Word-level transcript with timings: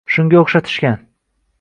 Shunga 0.13 0.39
o`rgatishgan 0.39 0.99